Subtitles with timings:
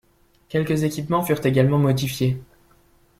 [0.49, 2.41] Quelques équipements furent également modifiés.